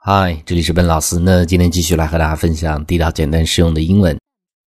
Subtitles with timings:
[0.00, 1.18] 嗨，这里是笨老师。
[1.18, 4.16] 那今天继续来和大家分享地道、简单、实用的英文。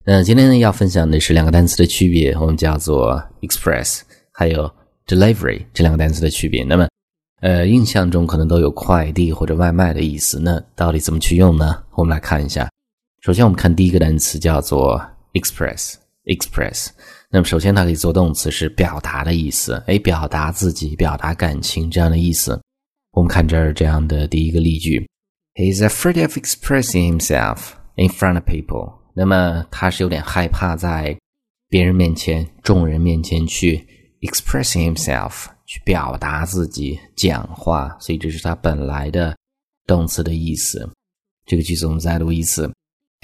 [0.05, 4.01] 那今天呢要分享的是两个单词的区别，我们叫做 express
[4.33, 4.69] 还有
[5.07, 6.65] delivery 这两个单词的区别。
[6.65, 6.87] 那么，
[7.39, 10.37] 呃，印象中可能都有快递或者外卖的意思。
[10.37, 11.81] 那到底怎么去用呢？
[11.95, 12.69] 我们来看一下。
[13.21, 15.01] 首先，我们看第一个单词叫做
[15.33, 16.89] express，express。
[17.31, 22.61] 那么，首先它可以做动词，是表达的意思，哎，表达自己、表达感情这样的意思。
[23.13, 25.09] 我们看这儿这样的第一个例句。
[25.53, 28.99] He's afraid of expressing himself in front of people。
[29.13, 31.17] 那么他是有点害怕在
[31.67, 33.85] 别人面前、众人面前去
[34.21, 37.97] expressing himself，去表达自己、讲话。
[37.99, 39.35] 所以这是他本来的
[39.85, 40.89] 动词的意思。
[41.45, 42.71] 这个句子我们再读一次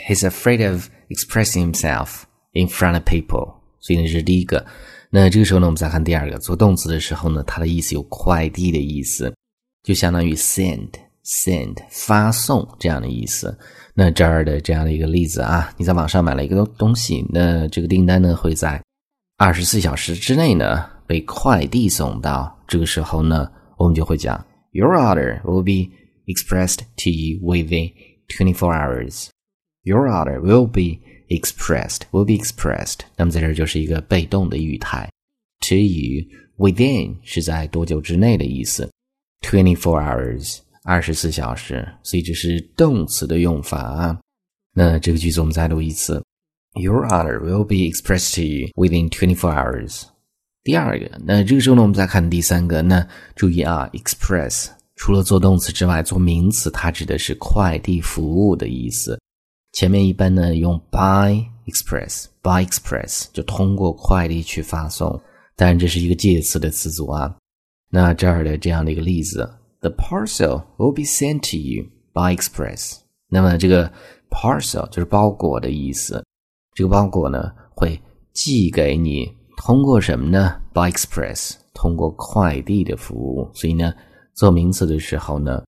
[0.05, 3.55] ：He's afraid of expressing himself in front of people。
[3.79, 4.65] 所以呢，这是第一个。
[5.09, 9.33] 那这个时候呢，我们再看第二个，做动词的时候呢，它的意思有快递的意思，
[9.81, 10.89] 就相当于 send。
[11.27, 13.57] Send 发送这样的意思。
[13.93, 18.81] 那这儿的这样的一个例子啊，你在网上买了一个东东西，那这个订单呢会在
[19.37, 22.55] 二十四小时之内呢被快递送到。
[22.67, 25.91] 这个时候呢，我们就会讲，Your order will be
[26.25, 27.91] expressed to you within
[28.27, 29.29] twenty four hours.
[29.83, 30.99] Your order will be
[31.29, 32.99] expressed, will be expressed。
[33.15, 35.09] 那么在这儿就是一个被动的语态
[35.61, 36.25] ，to you
[36.57, 38.91] within 是在多久之内的意思
[39.41, 40.59] ，twenty four hours。
[40.87, 44.17] 二十四小时，所以这是动词的用法啊。
[44.73, 46.23] 那这个句子我们再读一次
[46.75, 50.03] ：Your order will be expressed to you within twenty-four hours。
[50.63, 52.81] 第二个，那这个时候呢，我们再看第三个。
[52.81, 59.19] 那注意啊，express 除了做动词之外，做名词它指的是快递服务的意思。
[59.73, 65.21] 前面一般呢用 by express，by express 就通过快递去发送。
[65.57, 67.35] 但这是一个介词的词组啊。
[67.89, 69.53] 那这儿的这样的一个例子。
[69.79, 72.97] The parcel will be sent to you by express。
[73.29, 73.91] 那么这个
[74.31, 76.23] parcel 就是包裹的意思。
[76.73, 78.01] 这个包裹呢会
[78.33, 83.51] 寄给你，通过什么呢？By express，通过快递的服务。
[83.53, 83.93] 所以呢，
[84.33, 85.63] 做名词的时候呢，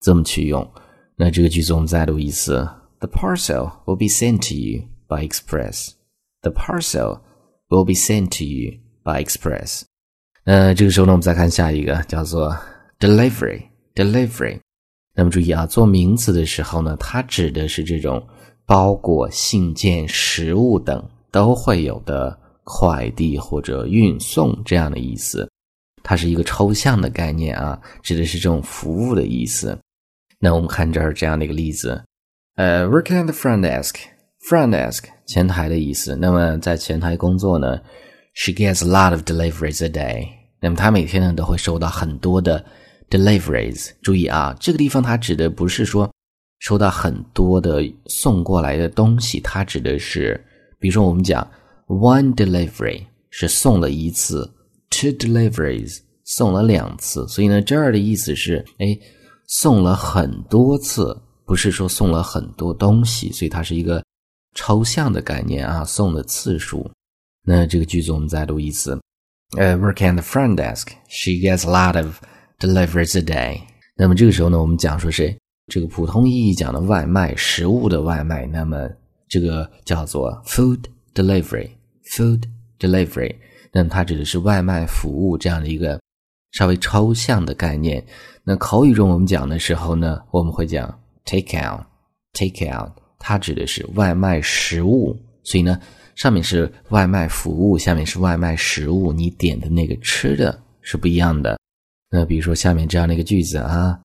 [0.00, 0.70] 这么去用。
[1.16, 5.92] 那这个句子我们再读一次：The parcel will be sent to you by express.
[6.42, 7.20] The parcel
[7.68, 9.84] will be sent to you by express。
[10.44, 12.54] 那这个时候呢，我们再看下一个，叫做。
[12.98, 13.62] Delivery
[13.94, 14.58] delivery，
[15.14, 18.24] 那么注意啊，做名词的时候呢，它指的是这种
[18.66, 25.48] 包裹、信件、食物等都会有的快递或者运送这样的意思。
[26.02, 29.78] 它是一个抽象的概念啊，指的是这种服务的意思。
[30.38, 32.02] 那我们看这儿这样的一个例子，
[32.56, 36.16] 呃，working at the front desk，front desk 前台的意思。
[36.16, 37.80] 那么在前台工作呢
[38.34, 40.26] ，she gets a lot of deliveries a day。
[40.60, 42.64] 那么她每天呢都会收到很多的。
[43.14, 46.10] Deliveries，注意啊，这个地方它指的不是说
[46.58, 50.44] 收到很多的送过来的东西，它指的是，
[50.80, 51.48] 比如说我们讲
[51.86, 54.52] one delivery 是送了一次
[54.90, 58.98] ，two deliveries 送了两次，所以呢这儿的意思是，哎，
[59.46, 61.16] 送了很多次，
[61.46, 64.02] 不是说送了很多东西，所以它是一个
[64.56, 66.90] 抽象的概念啊，送的次数。
[67.46, 69.00] 那这个句子我们再读一次，
[69.56, 72.16] 呃，work at the front desk，she gets a lot of
[72.58, 73.60] Delivers a day。
[73.96, 78.46] 那么这个时候呢，我们讲说是这个普通意义讲的外卖，食物的外卖。
[78.46, 78.88] 那么
[79.28, 80.80] 这个叫做 food
[81.14, 82.44] delivery，food
[82.78, 83.34] delivery。
[83.72, 86.00] 那么它指的是外卖服务这样的一个
[86.52, 88.04] 稍微抽象的概念。
[88.44, 90.86] 那口语中我们讲的时候呢，我们会讲
[91.24, 95.16] take out，take out，它指的是外卖食物。
[95.42, 95.78] 所以呢，
[96.14, 101.58] 上面是外卖服务，下面是外卖食物，你点的那个吃的是不一样的。
[102.16, 103.98] 那比如说下面这样的一个句子啊，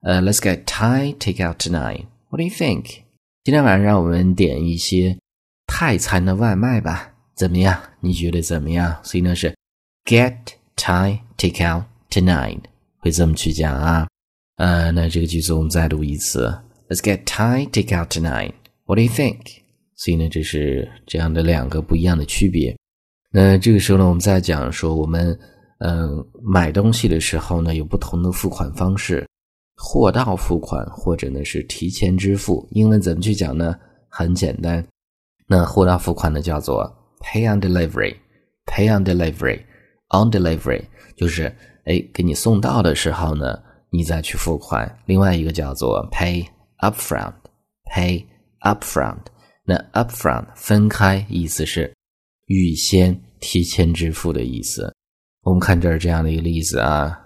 [0.00, 2.06] 呃，Let's get Thai takeout tonight.
[2.28, 3.02] What do you think?
[3.44, 5.16] 今天晚上让我们点一些
[5.68, 7.80] 泰餐的外卖吧，怎么样？
[8.00, 8.98] 你觉得怎么样？
[9.04, 9.54] 所以呢是
[10.04, 10.34] get
[10.74, 12.58] Thai takeout tonight，
[12.98, 14.08] 会这么去讲啊。
[14.56, 16.48] 呃，那这个句子我们再读一次
[16.88, 18.54] ，Let's get Thai takeout tonight.
[18.86, 19.58] What do you think?
[19.94, 22.76] 所以呢，这是这样的两个不一样的区别。
[23.30, 25.38] 那这个时候呢，我们再讲说我们。
[25.84, 29.26] 嗯，买东西的时候呢，有不同的付款方式，
[29.74, 32.64] 货到付款或者呢是提前支付。
[32.70, 33.74] 英文怎么去讲呢？
[34.08, 34.86] 很简单，
[35.48, 36.84] 那货到付款呢叫做
[37.20, 40.84] pay on delivery，pay on delivery，on delivery
[41.16, 41.52] 就是
[41.84, 43.58] 哎给你送到的时候呢，
[43.90, 44.98] 你再去付款。
[45.06, 46.46] 另外一个叫做 pay
[46.78, 48.24] upfront，pay
[48.60, 49.18] upfront，
[49.64, 51.92] 那 upfront 分开意思是
[52.46, 54.91] 预先提前支付的意思。
[55.43, 57.19] 我们看这儿这样的一个例子啊，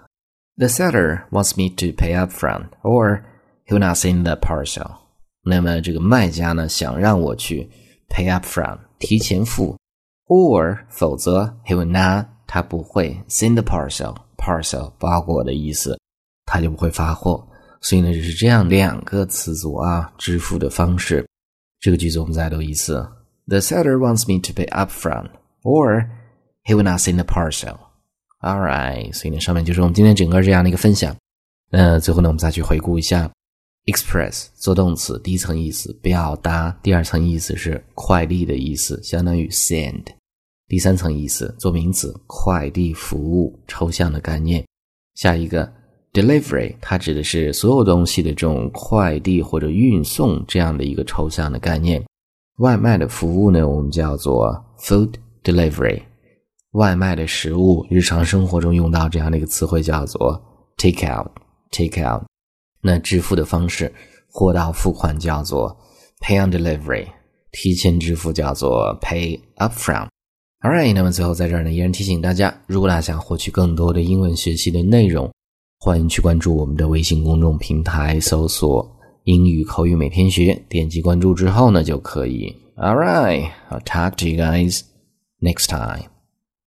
[0.56, 3.22] The seller wants me to pay up front, or
[3.66, 4.98] he will not send the parcel。
[5.44, 7.68] 那么这个卖家呢，想让我去
[8.08, 9.76] pay up front，提前付，
[10.28, 15.98] or 否则 he will not，他不会 send the parcel，parcel 包裹的意思，
[16.46, 17.48] 他就不会发货。
[17.80, 21.26] 所以呢，就是这样两个词组啊，支付的方式。
[21.80, 23.04] 这个句子我们再读一次：
[23.48, 25.30] The seller wants me to pay up front,
[25.64, 26.08] or
[26.64, 27.76] he will not send the parcel.
[28.39, 31.15] All right，所以呢，上面就是我们今天整个这样的一个分享。
[31.71, 33.29] 那最后呢，我们再去回顾一下
[33.85, 40.03] ，express 做动词，第一层意思表达，第二层意思是快递的意思，相当于 send。
[40.67, 44.63] 第三层意思做名词，快递服务，抽象的概念。
[45.15, 45.67] 下一个
[46.13, 52.03] delivery，它指的是所有东西的这种快递或者运送这样的一个抽象的概念。
[52.57, 55.13] 外卖的服务呢，我们叫做 food
[55.43, 56.01] delivery。
[56.71, 60.41] 外卖的食物，日常生活中用到这样的一个词汇叫做
[60.77, 61.27] take out。
[61.69, 62.23] take out，
[62.79, 63.93] 那支付的方式，
[64.31, 65.77] 货到付款叫做
[66.21, 67.05] pay on delivery，
[67.51, 70.07] 提前支付叫做 pay upfront。
[70.61, 75.29] All right，那么最后在这儿呢，依然提醒大家，如果大家想获取更多的英文学习的内容，
[75.77, 78.89] 欢迎去关注我们的微信公众平台，搜索
[79.25, 82.55] “英语口语每天学”，点击关注之后呢，就可以。
[82.77, 84.83] All right，I'll talk to you guys
[85.41, 86.16] next time.